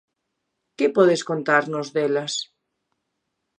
Que 0.77 0.87
podes 0.95 1.21
contarnos 1.29 1.87
delas? 1.95 2.33